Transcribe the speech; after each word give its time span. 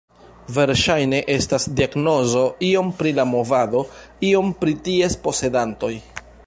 Verŝajne 0.53 1.19
estas 1.33 1.67
diagnozo 1.81 2.47
iom 2.71 2.91
pri 3.03 3.15
la 3.21 3.29
movado, 3.35 3.83
iom 4.33 4.53
pri 4.63 4.79
ties 4.91 5.21
posedantoj. 5.29 5.95